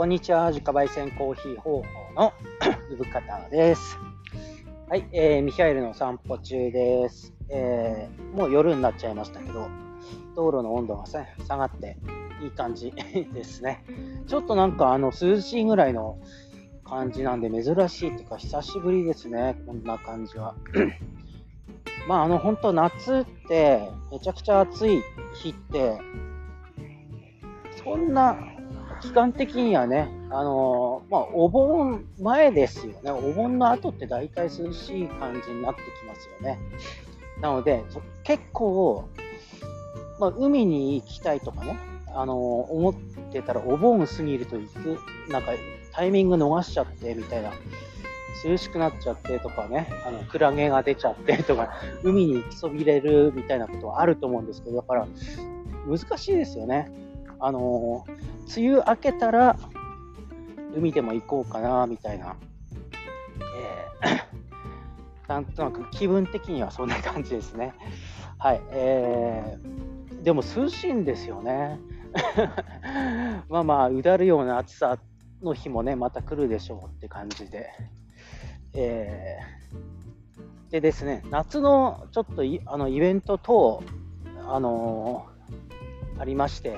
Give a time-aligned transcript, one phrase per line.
[0.00, 0.48] こんにちは。
[0.48, 1.84] 自家焙煎コーヒー方法
[2.16, 2.32] の
[3.12, 3.98] 産方です。
[4.88, 9.68] はい、えー、ミヒャエルの散歩中です、えー、もう夜になっちゃいましたけど、
[10.34, 11.26] 道路の温度が下
[11.58, 11.98] がって
[12.42, 12.92] いい感じ
[13.34, 13.84] ですね。
[14.26, 16.16] ちょっとなんかあの涼しいぐらいの
[16.82, 20.54] 感じなんで珍しいというか久しぶりですね、こんな感じは。
[22.08, 25.02] まああの本当夏ってめちゃくちゃ暑い
[25.34, 26.00] 日って
[27.84, 28.38] そんな
[29.00, 33.10] 期間的にはね、あのー、まあ、お盆前ですよね。
[33.10, 36.58] お盆の後って大体涼しい感じになってきますよね。
[37.40, 37.82] なので、
[38.22, 39.08] 結構、
[40.18, 41.78] まあ、海に行きたいとかね、
[42.14, 42.94] あのー、思っ
[43.32, 44.98] てたらお盆過ぎると行く、
[45.30, 45.52] なんか
[45.92, 47.50] タイミング逃しちゃってみたいな、
[48.44, 51.70] 涼しくなっちゃってとかね、あのクラゲが出ちゃってとか、
[52.02, 55.06] 海に行きそびれるみたいなことはあると思うんですけど、だから
[55.86, 57.09] 難しいですよね。
[57.40, 58.04] あの
[58.56, 59.56] 梅雨明けたら
[60.74, 62.36] 海でも行こうかなみたいな、
[64.02, 67.74] えー、 なんとなく気分的にはそんな感じですね。
[68.38, 71.80] はい、えー、でも涼しいんですよね。
[73.48, 74.98] まあまあ、うだるような暑さ
[75.42, 77.70] の日もね、また来るでしょうって感じで。
[78.72, 83.82] えー、でですね、夏のちょっとあのイベント等、
[84.46, 86.76] あのー、ありまして、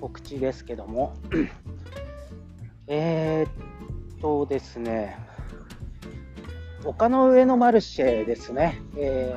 [0.00, 1.14] 告知ですけども、
[2.88, 3.46] え
[4.16, 5.18] っとですね、
[6.84, 9.34] 丘の上のマルシェですね、え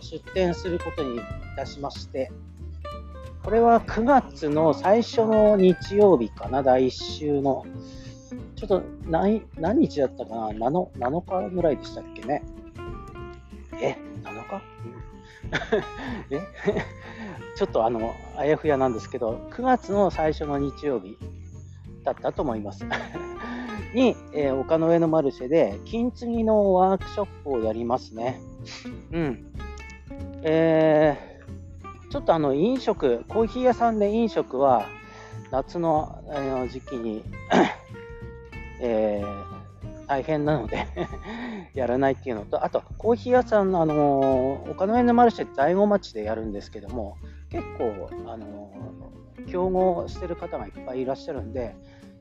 [0.00, 1.20] ー、出店することにい
[1.56, 2.30] たしまして、
[3.42, 7.64] これは9月の最初の日曜日かな、第1週の。
[8.56, 10.48] ちょっと何何日だったかな。
[10.50, 12.42] 7, 7日ぐらいでしたっけね。
[13.80, 14.62] え、7日？
[16.30, 16.40] え？
[17.56, 21.16] ちょっとあの、あやふやなんですけど、9月の最初の日曜日
[22.04, 22.84] だったと思います
[23.94, 28.40] に、えー、丘の上のマルシェで、金継ぎのワークショップをやりますね。
[29.12, 29.52] うん。
[30.42, 34.86] えー、ちょっとあの、飲食、コーヒー屋さんで飲食は、
[35.50, 37.22] 夏のあの時期に
[38.80, 39.51] えー、
[40.12, 40.86] 大変なので
[41.72, 47.16] やらないっていうのと、あと、コーヒー屋さん、あのー、丘の上のマルシェって大子町でやるんですけども、
[47.48, 51.74] 結構、あのー、競合してる方がいっぱいいらっしゃるんで、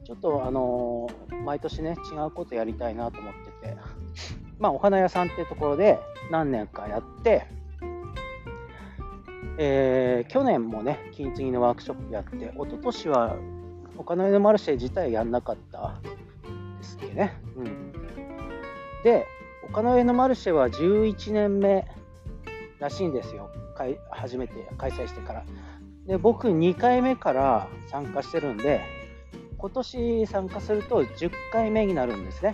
[0.06, 1.10] ちょっと、あの
[1.44, 3.76] 毎年ね、違うことやりたいなと思ってて、
[4.58, 6.00] まあ、お花屋さんっていうところで
[6.32, 7.46] 何年かやって、
[9.58, 13.36] えー、去年もね、金継ぎのワークショップやって、一昨年は
[13.98, 16.00] 他の上のマルシェ自体やんなかった
[16.82, 17.34] ですっけね。
[17.56, 17.92] うん、
[19.04, 19.28] で、
[19.70, 21.88] 丘の上のマルシェは11年目
[22.80, 23.50] らしいんですよ。
[24.12, 25.44] 初めて開催してから。
[26.06, 28.82] で、僕2回目から参加してるんで、
[29.58, 32.54] 今年参加すると10回目になるんですね。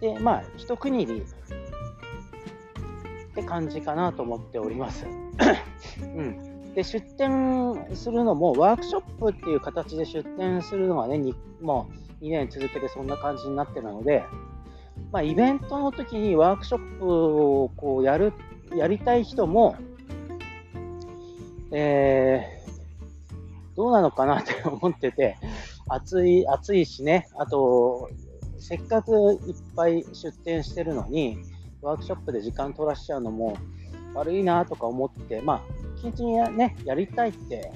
[0.00, 1.24] で、まあ、一区切りっ
[3.34, 5.06] て感じかなと思っております。
[6.00, 11.18] うん、で出店するのもワークショップっていう形で出店するのはね、
[11.60, 14.24] もう2年続けてそんな感じになってるので、
[15.12, 18.32] まあ、イベントの時にワークショップをこうやる
[18.76, 19.76] やりたい人も、
[21.72, 25.36] えー、どうなのかなって思ってて、
[25.88, 28.10] 暑い、暑いしね、あと、
[28.58, 29.10] せっかく
[29.46, 31.38] いっぱい出店してるのに、
[31.82, 33.56] ワークショップで時間取らしちゃうのも
[34.14, 37.72] 悪いなとか思って、まあ、近日にね、やりたいって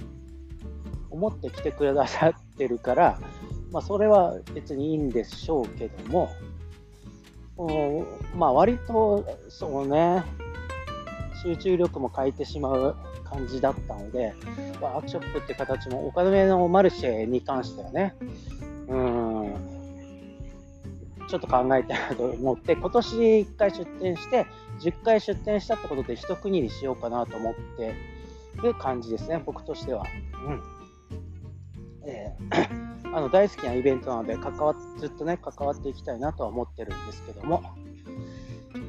[1.10, 3.18] 思って来てくださってるから、
[3.74, 6.30] まあ、それは別にいいんでしょうけども、
[8.36, 10.22] まあ、割と、そうね、
[11.42, 14.32] 集中力も変えてしまう感じだったので、
[14.80, 18.14] ワークショップって形も、お金のマルシェに関してはね、
[18.86, 19.54] うん、
[21.28, 24.46] ちょっと考えたいなと思って、今年1回出店して、
[24.82, 27.92] 10回出店したってことで一区切りしようかなと思って
[28.56, 30.04] いる感じですね、僕としては。
[30.46, 30.62] うん
[32.06, 37.62] えー、あの大好きなイベントなので関わずっとね関わっていきたいなとは思ってるんですけども、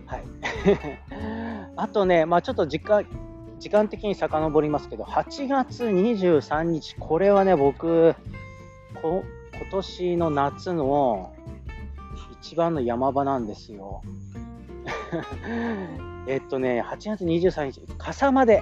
[0.08, 0.24] はい、
[1.78, 3.06] あとね、まあ、ちょっと時間
[3.60, 8.16] 時間的に遡りますけど、8月23日、これはね、僕、
[9.02, 9.24] こ
[9.54, 11.34] 今年の夏の
[12.42, 14.02] 一番の山場なんですよ。
[16.28, 18.62] えっとね、8月23日、笠間で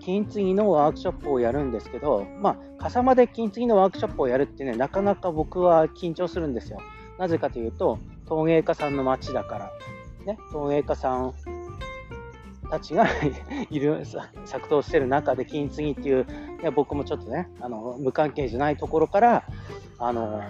[0.00, 6.80] 金継ぎのワークショップをやるんですけど、まあ、笠間で金継ぎのワークショップをやるってね、なかなか僕は緊張するんですよ。
[7.18, 9.72] なぜかというと、陶芸家さんの街だから。
[10.24, 11.34] ね、陶芸家さん
[12.70, 13.06] たちが
[13.70, 14.04] いる、
[14.44, 16.26] 作動してる中で金継ぎっていう、
[16.64, 19.44] い僕もちょっとね、あの無関係じゃないところから、
[19.98, 20.42] あの、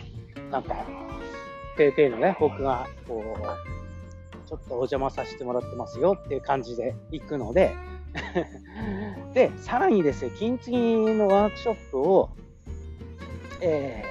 [0.50, 0.74] なんか、
[1.76, 3.74] ペーペーのね、僕が、こう、
[4.48, 7.74] ちょっとお邪魔させてもらってますよっていう感じで行くので
[9.34, 12.30] で、さらにですね、金継ぎのワークショップを、
[13.60, 14.04] え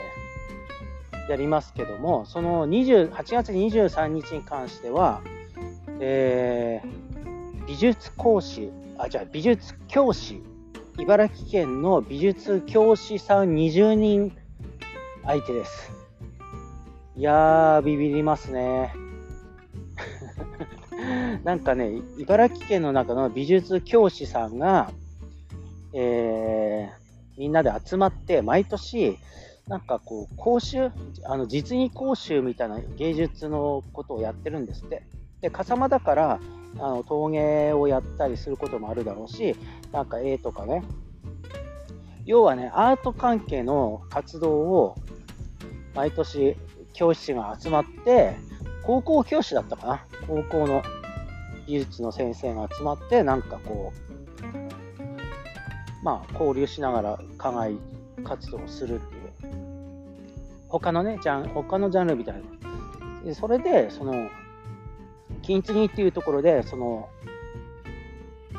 [1.27, 5.21] ー、やりますけども、その20 8月23日に関しては、
[6.01, 10.43] えー、美術講師、あ、じゃあ美術教師、
[10.99, 14.37] 茨城県の美術教師さん20人
[15.23, 15.91] 相手です。
[17.15, 18.93] いやー、ビビりますね。
[21.45, 24.91] なんかね、茨城県の中の美術教師さんが、
[25.93, 29.17] えー、みんなで集まって、毎年、
[29.67, 30.91] なんかこう、講習、
[31.25, 35.03] あの実技講習みたいな芸術のことをやってるんですって。
[35.41, 36.39] で、笠間だから、
[36.79, 39.55] あの陶芸をやったりすることもあるだろうし、
[39.91, 40.83] なんか絵とかね、
[42.25, 44.95] 要はね、アート関係の活動を
[45.93, 46.55] 毎年
[46.93, 48.35] 教師が集まって、
[48.83, 50.83] 高校教師だったかな高校の
[51.67, 54.12] 美術の先生が集まって、なんかこう、
[56.03, 57.75] まあ、交流しながら課外
[58.23, 59.23] 活動をするっていう。
[60.67, 62.41] 他のね、じゃん、他のジャンルみたいな。
[63.23, 64.29] でそれで、その、
[65.41, 67.09] 金継ぎっていうところで、その、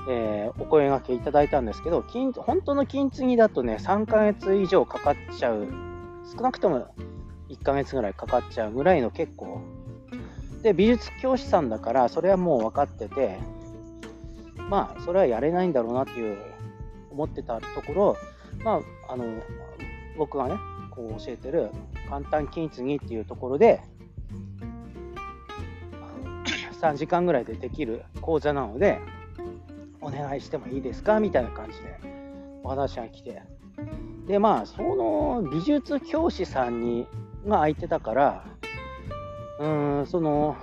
[0.08, 5.66] えー、お声がけいただいたんですけど、金本当の金継ぎだとね、3ヶ月以上かかっちゃう、
[6.36, 6.88] 少なくとも
[7.50, 9.60] 1ヶ月ぐらいかかっちゃうぐらいの結構。
[10.62, 13.38] で、美術教師さんだから、それはもう分かってて、
[14.70, 16.53] まあ、それはやれないんだろうなっていう、
[17.14, 18.16] 思ってたところ、
[18.64, 19.24] まあ、あの、
[20.18, 20.56] 僕がね、
[20.90, 21.70] こう教えてる
[22.08, 23.80] 簡単金継ぎっていうところで、
[26.80, 29.00] 3時間ぐらいでできる講座なので、
[30.00, 31.98] お願いしてもいいですかみたいな感じで
[32.62, 33.42] お話が来て。
[34.26, 37.06] で、まあ、その美術教師さんに
[37.46, 38.44] が空いてたから、
[39.60, 40.56] うーん、その、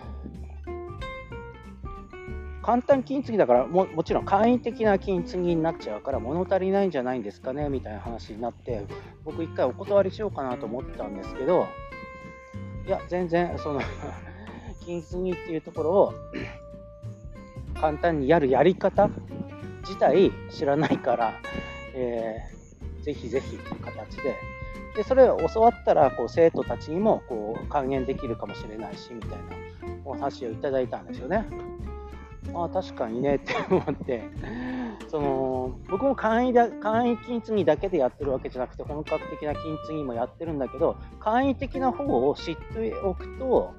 [2.63, 8.85] 簡単金継ぎだからも、もちろん簡易的な金継ぎになっちゃうから、物足りないんじゃないんですかねみたいな話になって、
[9.23, 11.67] 僕、一回お断りしようかなと思ったんですけど、
[12.85, 13.81] いや、全然、その
[14.85, 16.13] 金継ぎっていうところを
[17.79, 19.09] 簡単にやるやり方
[19.81, 21.33] 自体知らないから、
[21.95, 24.35] えー、ぜひぜひという形で、
[24.95, 29.37] でそれを教わったらこう生徒たちにもこう還元できるかもしれないしみたいな
[30.03, 31.45] お話をいただいたんですよね。
[32.53, 34.24] ああ、確かにねって思って、
[35.07, 43.74] その僕も簡易だ簡易金継ぎだけでやってるわけじゃなくて、本格的な金継ぎもやってるんだけど、簡易的な方を知っておくと、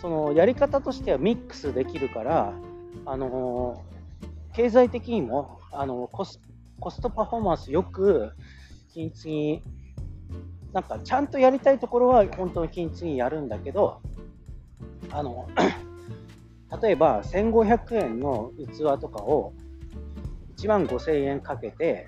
[0.00, 2.52] そのやり方としてはミックスできるから、
[3.06, 3.82] あの
[4.54, 6.40] 経済的にもあのコス
[6.80, 8.32] コストパフォーマンスよく
[8.92, 9.62] 金継ぎ
[10.72, 14.00] なんかちゃんとやりたいところは本当に金継ぎやるんだけど
[15.10, 15.48] あの
[16.82, 19.52] 例えば1500円の器とかを
[20.56, 22.06] 1万5000円かけて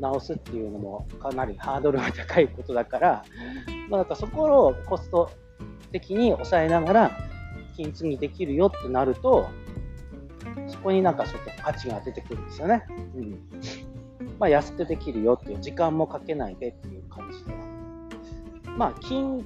[0.00, 3.24] 直すっていうのもかなりハードルが高いことだから、
[3.88, 5.30] まあ、なんかそこをコスト
[5.92, 7.28] 的に抑えながら
[7.76, 9.48] 金継ぎできるよってなると、
[10.66, 12.84] そこになんかちょっと価値が出てくるんですよね。
[13.14, 13.38] うん。
[14.38, 17.52] まあ、安くできるよっていう、時間もかけないでっていう感じで。
[18.76, 19.44] まあ、金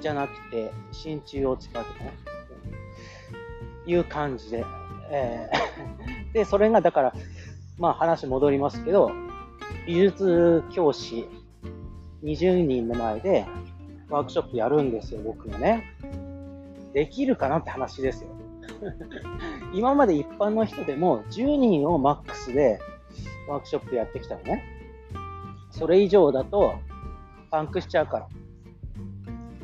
[0.00, 2.12] じゃなくて、真鍮を使うとかね、
[3.86, 4.64] いう感じで。
[5.10, 7.14] えー、 で、それがだから、
[7.78, 9.10] まあ話戻りますけど、
[9.86, 11.28] 美術教師
[12.22, 13.46] 20人の前で
[14.08, 15.84] ワークショップやるんですよ、僕がね。
[16.92, 18.30] できるかなって話ですよ。
[19.72, 22.78] 今まで一般の人でも10人をマックスで
[23.48, 24.62] ワークショップやってきたのね。
[25.70, 26.74] それ以上だと
[27.50, 28.28] パンクしちゃうから。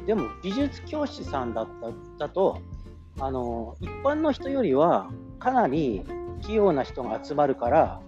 [0.07, 1.67] でも美術教師さんだっ
[2.19, 2.59] ただと、
[3.21, 6.03] あの、一般の人よりはかなり
[6.43, 8.01] 器用な人が集まるから、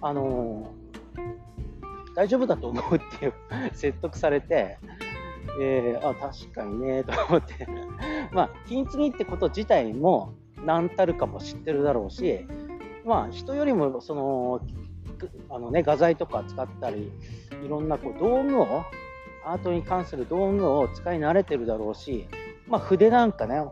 [0.00, 0.72] あの、
[2.14, 3.34] 大丈夫だと思うっていう
[3.72, 4.78] 説得されて、
[5.60, 7.66] えー、あ、確かにね、と思って。
[8.32, 10.34] まあ、金継ぎってこと自体も
[10.64, 12.46] 何たるかも知ってるだろうし、
[13.04, 14.60] まあ、人よりも、その、
[15.50, 17.10] あのね、画材とか使ったり、
[17.64, 18.84] いろんなこう道具を、
[19.46, 22.26] アートに関する道具を使い慣れてるだろうし、
[22.66, 23.62] まあ、筆なんかね、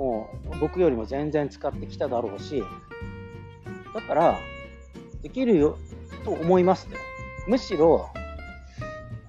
[0.00, 2.64] もう僕よりも全然使ってきただろうし、
[3.94, 4.38] だから、
[5.22, 5.76] できるよ
[6.24, 6.96] と思いますね。
[7.46, 8.08] むしろ、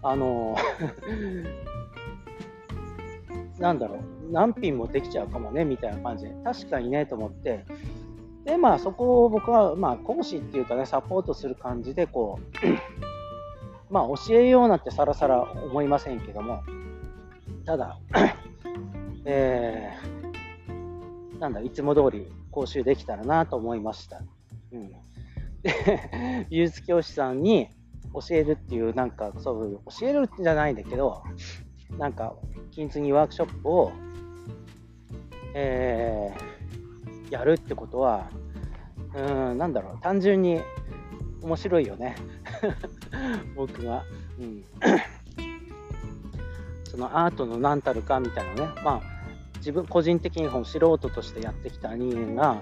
[0.01, 0.55] あの
[3.59, 6.23] なんだろう、何品もできちゃうかもね、みたいな感じ。
[6.23, 7.65] で、確かにね、と思って、
[8.45, 12.43] で、まあ、そこを僕は、まあ、講師っていうかね、サポートする感じで、こう、
[13.93, 16.63] まあ、教えようなんてさらさら思いませんけども、
[17.65, 17.99] ただ、
[19.25, 20.20] えー、
[21.41, 24.21] なんだ、いつも通り講習できたらなと思いました。
[24.71, 24.91] うん。
[25.63, 27.69] で、美術教師さんに
[28.13, 31.23] 教えるっていう、なんか、そう、教えるじゃないんだけど、
[31.97, 32.35] なんか、
[32.69, 33.91] 金継ぎワークショップを、
[35.55, 38.29] えー、やるってことは、
[39.15, 40.61] うん、なんだろう、単純に
[41.41, 42.17] 面白いよね。
[43.57, 44.03] 僕が。
[44.39, 44.63] うん。
[46.85, 49.20] そのアートの何たるかみたいなね、まあ、
[49.61, 52.61] 自分個人的に素人としてやってきた人間が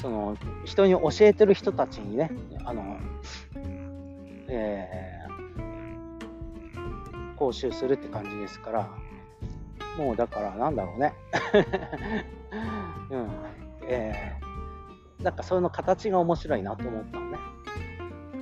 [0.00, 2.30] その人に教えてる人たちにね
[2.64, 2.98] あの、
[4.48, 8.90] えー、講習するって感じですから
[9.98, 11.12] もうだからなんだろうね。
[13.10, 13.28] うん。
[13.86, 17.38] えー、なんかその形が面白いなと思ったのね。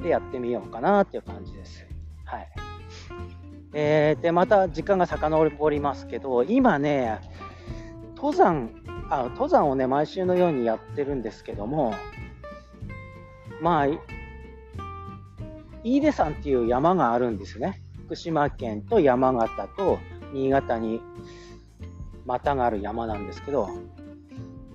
[0.02, 1.86] でやってみようかなっていう感じです。
[2.24, 2.48] はい。
[3.72, 7.20] えー、でまた時間が遡りますけど今ね
[8.20, 8.70] 登山
[9.10, 11.94] あ登山をね毎週のようにやってるんですけども
[13.62, 13.86] まあ
[15.84, 17.80] 飯出山っていう山があるんですね。
[18.06, 19.98] 福島県と山形と
[20.32, 21.00] 新潟に
[22.26, 23.68] またがある山なんですけど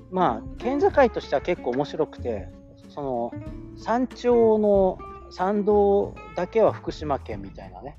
[0.09, 2.47] まあ県境としては結構面白くて
[2.89, 3.31] その
[3.75, 4.97] 山頂の
[5.31, 7.97] 山道だけは福島県みたいなね。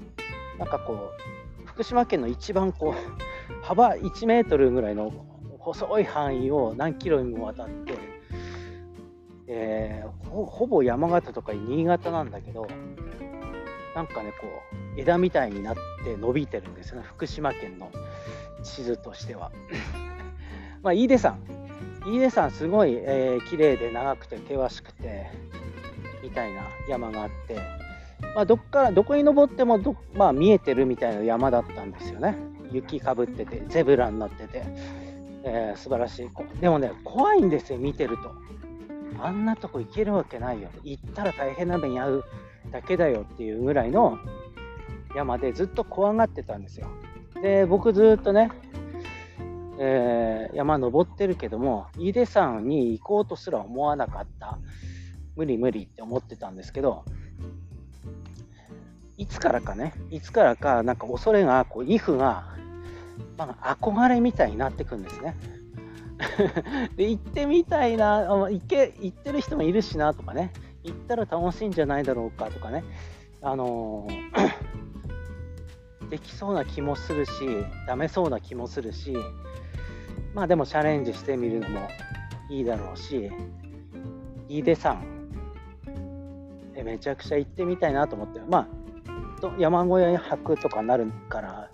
[0.58, 5.12] なんかこう福島県の一番こう幅1メートルぐらいの
[5.64, 7.94] 細い範囲を何キロにもわたって、
[9.46, 12.66] えー、ほぼ山形とか新潟なんだけど
[13.94, 14.46] なんかねこ
[14.96, 17.06] う枝みたいになって伸びてるんですよね。
[17.08, 17.90] 福島県の
[18.62, 19.50] 地図としては。
[20.82, 21.38] まあ飯出山
[22.04, 25.30] 飯出山すごい、えー、綺麗で長くて険しくて
[26.22, 27.56] みたいな山があって、
[28.34, 29.78] まあ、どっからどこに登っても、
[30.12, 32.36] まあ、見えてるみたいな山だったんですよね。
[32.70, 35.03] 雪かぶっててゼブラになってて。
[35.44, 36.60] えー、素晴らしい。
[36.60, 38.34] でもね、怖いんですよ、見てると。
[39.20, 40.70] あんなとこ行けるわけないよ。
[40.82, 42.24] 行ったら大変な目に遭う
[42.72, 44.18] だけだよっていうぐらいの
[45.14, 46.88] 山でずっと怖がってたんですよ。
[47.42, 48.50] で、僕ずっとね、
[49.78, 54.58] えー、山登ってるけども、飯出山に行こうとすら思わなかった。
[55.36, 57.04] 無理無理って思ってたんですけど、
[59.16, 62.54] いつからかね、いつからか、なんか恐れが、こう、イフが
[63.36, 65.36] まあ、憧れみたいになってくんですね。
[66.96, 70.52] で行ってみたいな行け行ってる人もいるしなとかね。
[70.84, 72.84] 行ったら楽しいんじゃないだろうかとかね。
[73.42, 74.06] あの、
[76.10, 77.32] できそうな気もするし
[77.86, 79.16] ダメそうな気もするし
[80.34, 81.88] まあでもチャレンジしてみるのも
[82.50, 83.30] いいだろうし
[84.48, 85.14] 飯出さん。
[86.84, 88.40] めちゃくちゃ行ってみたいなと思って。
[88.40, 88.84] まあ
[89.58, 91.70] 山小屋に泊くとかなるから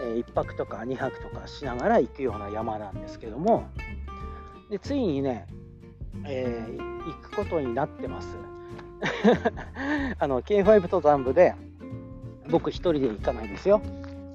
[0.00, 3.68] え1泊とか2泊とかしながら行くような山なんですけども
[4.70, 5.46] でついにね、
[6.24, 8.36] えー、行くことになってます。
[10.18, 11.54] あの K5 登山部で
[12.50, 13.80] 僕1人で行かないんですよ、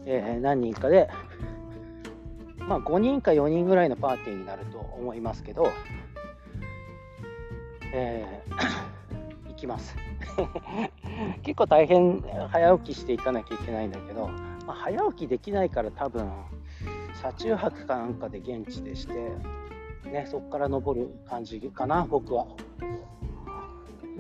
[0.05, 1.09] えー、何人かで
[2.59, 5.69] まあ5人か4人ぐらいのパーティーになると思いますけど、
[7.93, 9.95] えー、 行きます。
[11.43, 14.29] 結構大変早起きしていかなきゃいけないんだけど
[14.65, 16.29] まあ、早起きできないから多分
[17.21, 19.13] 車中泊かなんかで現地でして、
[20.09, 22.47] ね、そこから登る感じかな僕は。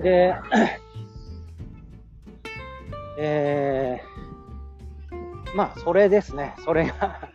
[0.01, 0.35] で、
[3.19, 7.29] えー、まあそれですねそれが。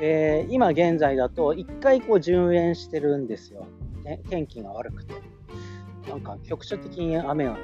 [0.00, 3.66] えー、今現在だと1回こう順延してるんですよ、
[4.04, 5.14] ね、天気が悪くて。
[6.08, 7.62] なんか局所的に雨が降って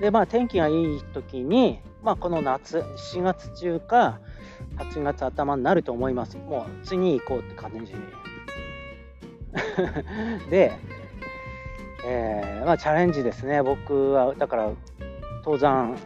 [0.00, 4.18] でまあ天気がいい時にまあ、この夏、4月中か
[4.76, 6.36] 8月頭になると思います。
[6.36, 7.94] もう次に行こうって感じ。
[10.50, 10.72] で、
[12.04, 13.62] えー、まあ、チャレンジですね。
[13.62, 14.70] 僕は、だから、
[15.44, 15.96] 登山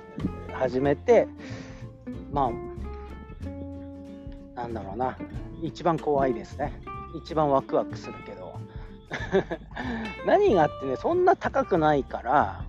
[0.52, 1.26] 始めて、
[2.31, 2.50] ま
[4.55, 5.16] あ、なんだろうな、
[5.62, 6.78] 一番怖いですね。
[7.16, 8.55] 一番ワクワクするけど。
[10.26, 12.64] 何があってね、そんな高くないから、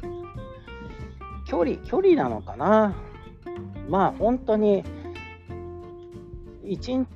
[1.48, 2.94] 距離、距離なのかな？
[3.90, 4.84] まあ本当に
[6.64, 7.08] 1日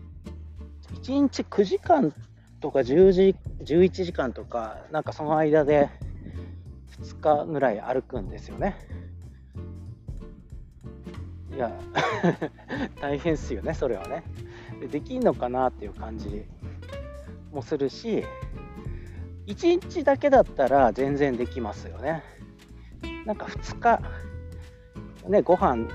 [1.03, 2.13] ,1 日9時間
[2.61, 5.89] とか10時11時間とかなんかその間で
[7.01, 8.75] 2日ぐらい歩くんですよね。
[11.53, 11.69] いや
[13.01, 14.23] 大変っすよねそれはね
[14.79, 14.88] で。
[14.88, 16.45] できんのかなっていう感じ
[17.51, 18.23] もするし
[19.47, 22.23] 1日だけだったら全然できますよね。
[23.25, 24.01] なんか2日、
[25.29, 25.87] ね、ご飯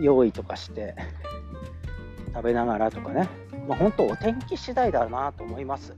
[0.00, 0.94] 用意とかして
[2.34, 3.28] 食べながらとかね、
[3.66, 5.96] まあ、本当お天気次第だなと思います。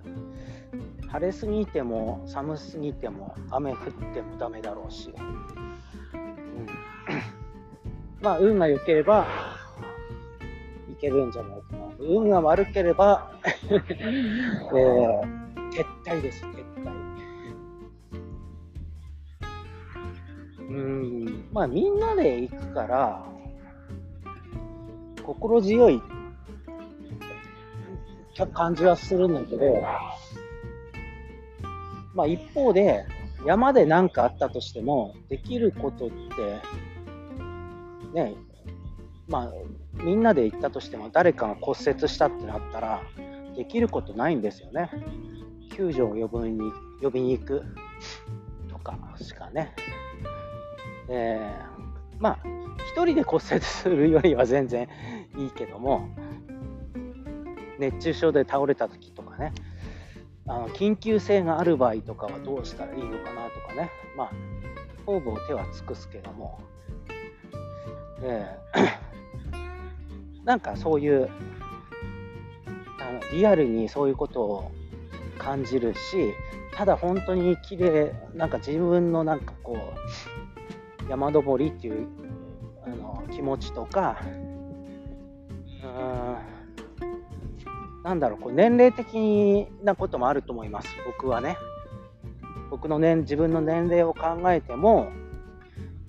[1.09, 3.79] 晴れすぎても寒すぎても雨降っ
[4.15, 6.67] てもダメだろうし、うん、
[8.21, 9.27] まあ運が良ければ
[10.91, 11.89] いけるんじゃないかな。
[11.99, 13.33] 運が悪ければ
[13.71, 15.23] えー、
[15.73, 16.98] 撤退です、撤退。
[20.69, 23.25] うん、まあみんなで行くから、
[25.23, 26.01] 心強い
[28.53, 29.83] 感じはするんだけど、
[32.15, 33.05] まあ一方で、
[33.47, 36.15] 山で何かあったとしても、できることって、
[38.13, 38.35] ね、
[39.29, 39.53] まあ、
[40.03, 43.03] みんなで行ったとしても、誰かが骨折したってなったら、
[43.57, 44.91] できることないんですよね。
[45.73, 46.61] 救助を呼びに
[47.01, 47.65] 呼びに行く
[48.69, 49.75] とかしかね。
[51.09, 52.39] えー、まあ、
[52.97, 54.89] 1人で骨折するよりは全然
[55.37, 56.09] いいけども、
[57.79, 59.53] 熱中症で倒れた時とかね、
[60.47, 64.33] あの緊急性がある場合とかはどうしたらいいのかなとかね、まあ、
[65.05, 66.61] 方々手は尽くすけども、
[68.23, 71.29] えー、 なんかそういう
[73.01, 74.71] あのリアルにそういうことを
[75.39, 76.35] 感じるし
[76.75, 80.28] ただ本当に綺麗なんか自分のなんかこう
[81.09, 82.07] 山登りっていう
[82.85, 84.19] あの気持ちとか
[85.83, 86.59] うん
[88.03, 91.57] なんだろうこう年齢的なこともあると思います僕はね。
[92.71, 95.11] 僕の年自分の年齢を考えても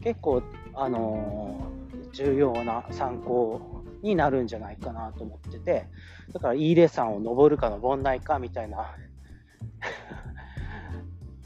[0.01, 1.71] 結構あの、
[2.13, 5.87] 重要な参考になるんじゃないかなと思ってて。
[6.33, 8.95] だから飯出山を登るか登んないかみたいな。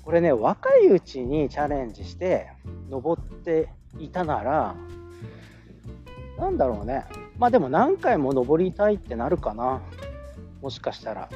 [0.04, 2.52] これね若いうちにチャレンジして
[2.90, 3.70] 登って
[4.00, 4.76] いたなら
[6.38, 7.06] なんだろうね。
[7.38, 9.82] まあでも何回も登りたいってなるかな。
[10.62, 11.30] もしかしたら。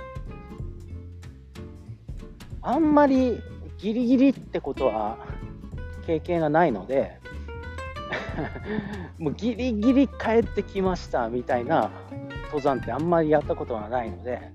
[2.61, 3.41] あんまり
[3.77, 5.17] ギリギリってことは
[6.05, 7.17] 経験がないので
[9.17, 11.89] もうギリギリ帰ってきましたみたいな
[12.45, 14.51] 登山ってあんまりやったことがないので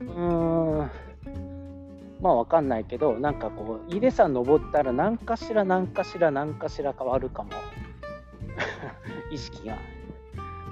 [0.00, 0.90] うーん。
[2.20, 7.50] まあわかんないけどなんかこう井出山登ったら何かしら何かしら何かしら変わるかも。
[9.30, 9.76] 意識が。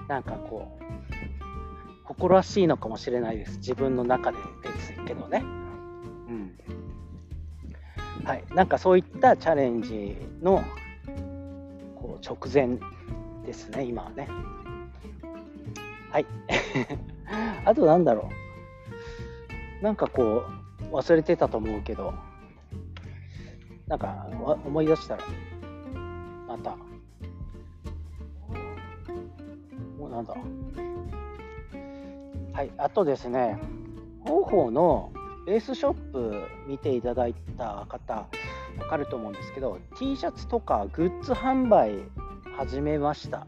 [0.08, 0.84] なんかこう
[2.04, 3.58] 誇らしいのかもしれないです。
[3.58, 5.42] 自分の中でですけどね。
[5.42, 6.56] うん。
[8.24, 8.44] はい。
[8.54, 10.62] なんかそういったチャレンジの
[11.96, 12.78] こう直前
[13.44, 14.28] ですね今はね。
[16.10, 16.26] はい。
[17.64, 18.30] あとなんだろ
[19.80, 19.84] う。
[19.84, 22.14] なんかこう忘れてたと思うけど。
[23.86, 24.26] なんか
[24.64, 25.22] 思い出したら。
[26.48, 26.76] また。
[29.98, 30.34] もうなんだ。
[32.52, 33.58] はいあとですね。
[34.24, 35.12] 方法の
[35.46, 38.26] ベースショップ見ていただいた方
[38.78, 41.94] わかると思うんですけど T シャツとかグッズ販売
[42.56, 43.46] 始めました。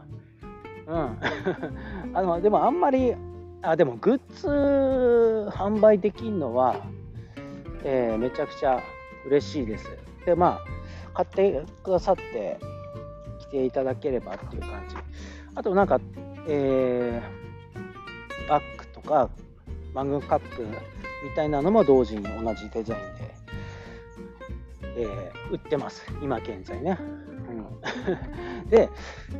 [0.87, 1.17] うん。
[2.15, 3.15] あのでもあんまり
[3.61, 6.77] あでもグッズ販売できるのは、
[7.83, 8.81] えー、めちゃくちゃ
[9.25, 9.85] 嬉しいです。
[10.25, 12.59] でまあ買ってくださって
[13.39, 14.95] 来ていただければっていう感じ。
[15.55, 15.99] あとなんか、
[16.47, 19.29] えー、バッグとか
[19.93, 23.35] マグカップみたいなのも同時に同じデザインで、
[24.97, 26.05] えー、売ってます。
[26.21, 26.97] 今現在ね、
[27.49, 28.89] うん、 で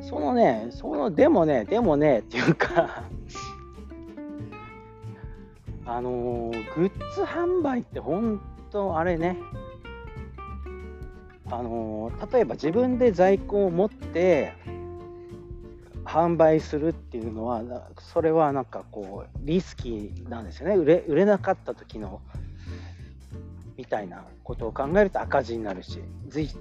[0.02, 3.04] そのねそのでもねでもねっていうか
[5.90, 8.40] あのー、グッズ販売って本
[8.72, 9.38] 当あれね。
[11.48, 14.54] あのー、例えば自分で在庫を持って
[16.06, 17.64] 販売するっていうのは
[17.98, 20.76] それはなんかこうリスキーなんですよね。
[20.76, 22.22] 売れ売れなかった時の
[23.76, 26.02] みたいなことを考えると赤字になるし。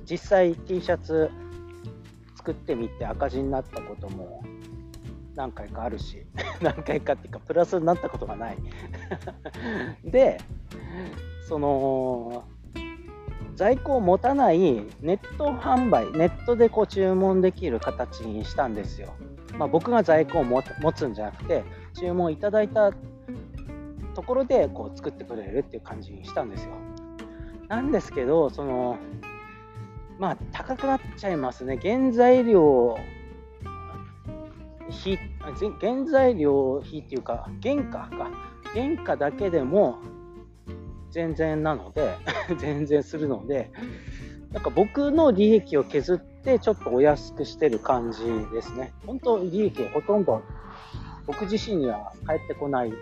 [0.07, 1.31] 実際 T シャツ
[2.37, 4.43] 作ってみて赤字になったことも
[5.39, 6.27] 何回かあるし
[6.61, 8.59] 何回かっていうかプラスになったことがない。
[10.05, 10.39] で
[11.49, 12.45] その
[13.55, 14.61] 在庫を持たない
[15.01, 19.15] ネット販売ネットでこう注文できる形にしたんですよ。
[19.57, 22.93] まあ、僕が在庫を持つんじゃなくて注文いただいた
[24.15, 26.73] ところでこう作ってくれるっていう感じにしたんですよ。
[27.69, 28.99] なんですけどその
[30.19, 31.79] まあ高くなっちゃいますね。
[31.81, 32.99] 原材料
[34.89, 35.19] 費
[35.81, 38.31] 原材料費っていうか原価か
[38.75, 39.99] 原価だけでも
[41.11, 42.17] 全然なので、
[42.59, 43.71] 全然するので、
[44.53, 48.93] なんか僕の利益を削ってちょっとお安くしてる感じですね。
[49.07, 50.43] 本当利益ほとんど
[51.27, 52.93] 僕自身には返ってこない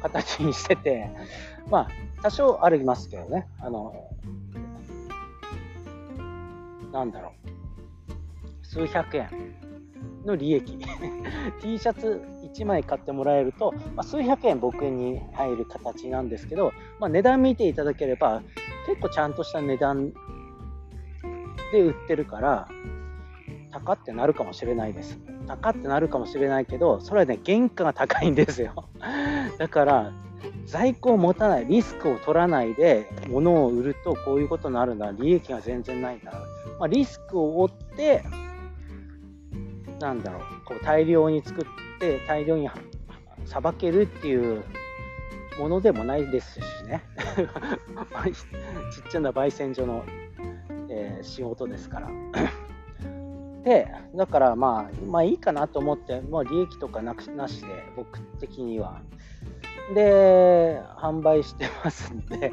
[0.00, 1.10] 形にしてて、
[1.70, 1.88] まあ
[2.22, 3.48] 多少ありますけどね。
[3.60, 3.94] あの、
[6.92, 8.66] なんだろう。
[8.66, 9.28] 数百円
[10.24, 10.78] の利益。
[11.60, 12.22] T シャツ
[12.54, 18.42] 1枚買ってもらえると、まあ、数百円僕に入る形なんですけど、まあ、値段見ていただければ
[18.86, 20.12] 結構ちゃんとした値段
[21.72, 22.68] で売ってるから
[23.70, 25.18] 高ってなるかもしれないです。
[25.46, 28.88] 高ってなるかもしれないけどそれはね原価が高いんですよ。
[29.58, 30.12] だから
[30.66, 35.10] 在庫を持たないリスクを取らないで物を売るとこういうことになるんだ。
[35.12, 36.32] 利益が全然ないんだ、
[36.78, 38.22] まあ、リスクを負って
[40.02, 41.64] なんだろうこう大量に作っ
[42.00, 42.68] て大量に
[43.46, 44.64] さばけるっていう
[45.58, 47.02] ものでもないですしね。
[48.92, 50.04] ちっちゃな焙煎所の、
[50.88, 52.08] えー、仕事ですから。
[53.62, 53.86] で
[54.16, 59.00] だからまあまあいいかなと思ってもう利益とかなくなしで僕的には。
[59.94, 62.52] で販売してますんで。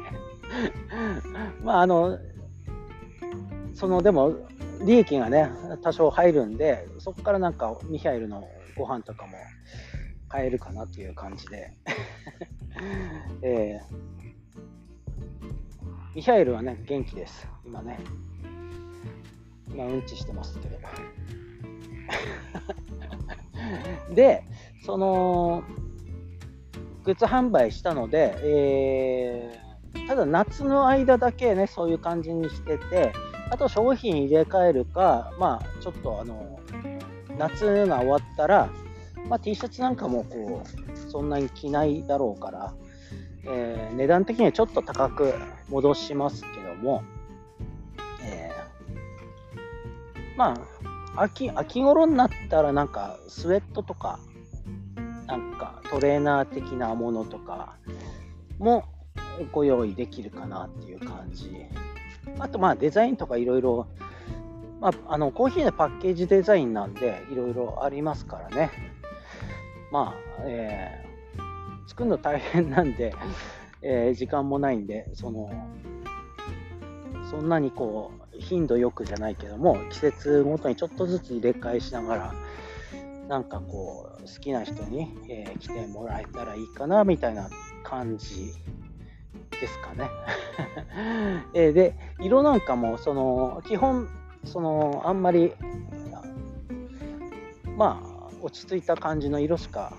[1.64, 2.18] まああの
[3.74, 4.36] そのでも
[4.84, 5.50] 利益がね、
[5.82, 9.32] 多少入るんで、そこからなんかミハイルのご飯とかも
[10.28, 11.72] 買えるかなっていう感じで、
[13.42, 13.94] えー、
[16.14, 17.98] ミハイルはね、元気です、今ね。
[19.68, 20.78] 今、うんちしてますけど。
[24.14, 24.44] で、
[24.84, 25.62] その、
[27.04, 33.12] グッズ販売したので、えー、ただ夏の間だけね、そういう感じにしてて、
[33.50, 36.60] あと商品入れ替えるか、まあ、ちょっとあの、
[37.36, 38.70] 夏が終わったら、
[39.28, 42.74] まあ、T シャツなんかもこう、そんなに着ないだろうから、
[43.44, 45.34] えー、値段的にはちょっと高く
[45.68, 47.02] 戻しますけども、
[48.22, 50.54] えー、ま
[51.16, 54.20] あ、秋、秋頃になったらなんかスウェットとか、
[55.26, 57.76] なんかトレーナー的なものとか
[58.58, 58.84] も
[59.52, 61.50] ご用意できるかなっていう感じ。
[62.38, 63.86] あとまあデザインとかいろいろ、
[64.80, 68.70] まあ、あのコーヒーのパッケージデザインなんでいろいろありますからね。
[69.90, 73.12] まあ、えー、作るの大変なんで、
[73.82, 75.50] えー、時間もないんで、その、
[77.28, 82.34] そんなにこう、頻度よくじゃないけども、季節ごとにちょっとずつ入れ替えしながら、
[83.28, 87.50] なんかこう、好きな人に、えー、来てもらえたらいいかな、みたいな
[87.82, 88.52] 感じ
[89.58, 90.10] ですかね。
[91.54, 94.08] えで、色なんかも、その、基本、
[94.44, 95.54] その、あんまり、
[97.76, 98.10] まあ、
[98.42, 99.92] 落ち着いた感じの色しか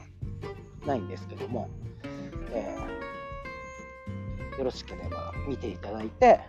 [0.85, 1.69] ないんですけども、
[2.51, 6.39] えー、よろしければ見ていただいて、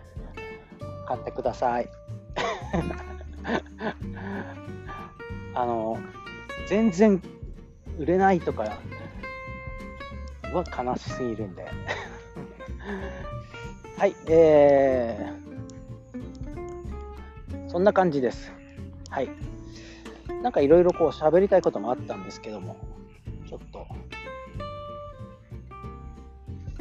[1.07, 1.89] 買ってください。
[5.55, 5.99] あの、
[6.67, 7.21] 全然
[7.99, 8.63] 売れないとか
[10.53, 11.67] は悲しすぎるんで
[14.03, 18.51] はい、えー、そんな感じです。
[19.09, 19.29] はい。
[20.41, 22.75] なんかいろいろこう喋りたいこともあったんですけども、
[23.47, 23.87] ちょっと。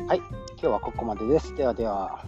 [0.04, 0.26] はい、今
[0.58, 1.54] 日はここまでです。
[1.54, 2.24] ではでは。